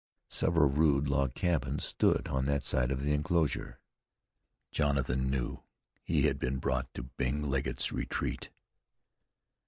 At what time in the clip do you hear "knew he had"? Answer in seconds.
5.29-6.39